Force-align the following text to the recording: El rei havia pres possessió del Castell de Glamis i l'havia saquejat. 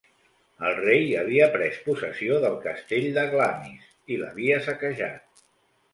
El 0.69 0.77
rei 0.85 1.03
havia 1.23 1.49
pres 1.57 1.77
possessió 1.89 2.39
del 2.45 2.57
Castell 2.65 3.07
de 3.19 3.27
Glamis 3.35 3.87
i 4.17 4.21
l'havia 4.23 4.61
saquejat. 4.71 5.47